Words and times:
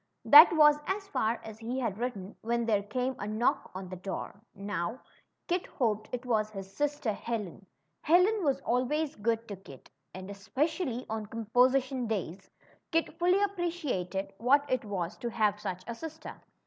That 0.25 0.51
was 0.53 0.79
as 0.87 1.07
far 1.09 1.39
as 1.43 1.59
he 1.59 1.79
had 1.79 1.99
written 1.99 2.35
when 2.41 2.65
there 2.65 2.81
came 2.81 3.15
a 3.19 3.27
knock 3.27 3.69
on 3.75 3.87
the 3.89 3.95
door. 3.95 4.41
Now, 4.55 4.99
Kit 5.47 5.67
hoped 5.67 6.09
it 6.11 6.25
was 6.25 6.49
his 6.49 6.75
sister 6.75 7.13
Helen. 7.13 7.67
Helen 8.01 8.43
was 8.43 8.61
always 8.61 9.15
good 9.15 9.47
to 9.47 9.55
Kit; 9.57 9.91
and, 10.15 10.27
esjoecially 10.27 11.05
on 11.07 11.27
composition 11.27 12.07
days, 12.07 12.49
Kit 12.91 13.19
fully 13.19 13.43
appreciated 13.43 14.33
what 14.39 14.65
it 14.67 14.83
was 14.83 15.17
to 15.17 15.29
have 15.29 15.59
such 15.59 15.83
a 15.85 15.93
sister. 15.93 16.41